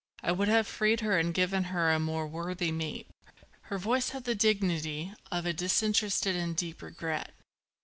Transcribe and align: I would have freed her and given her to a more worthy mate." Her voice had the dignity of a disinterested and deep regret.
I 0.23 0.31
would 0.31 0.47
have 0.47 0.65
freed 0.65 1.01
her 1.01 1.19
and 1.19 1.31
given 1.31 1.65
her 1.65 1.91
to 1.91 1.97
a 1.97 1.99
more 1.99 2.25
worthy 2.25 2.71
mate." 2.71 3.07
Her 3.69 3.77
voice 3.77 4.09
had 4.09 4.23
the 4.23 4.33
dignity 4.33 5.13
of 5.31 5.45
a 5.45 5.53
disinterested 5.53 6.35
and 6.35 6.55
deep 6.55 6.81
regret. 6.81 7.31